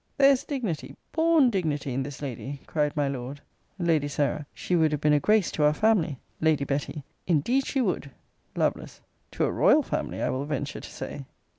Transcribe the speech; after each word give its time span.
There 0.17 0.31
is 0.31 0.43
dignity, 0.43 0.95
born 1.11 1.51
dignity, 1.51 1.93
in 1.93 2.01
this 2.01 2.23
lady, 2.23 2.59
cried 2.65 2.97
my 2.97 3.07
Lord. 3.07 3.39
Lady 3.77 4.07
Sarah. 4.07 4.47
She 4.51 4.75
would 4.75 4.91
have 4.91 4.99
been 4.99 5.13
a 5.13 5.19
grace 5.19 5.51
to 5.51 5.63
our 5.63 5.75
family. 5.75 6.17
Lady 6.41 6.63
Betty. 6.65 7.03
Indeed 7.27 7.67
she 7.67 7.81
would. 7.81 8.09
Lovel. 8.55 8.87
To 9.33 9.45
a 9.45 9.51
royal 9.51 9.83
family, 9.83 10.19
I 10.23 10.31
will 10.31 10.45
venture 10.45 10.79
to 10.79 10.89
say. 10.89 11.25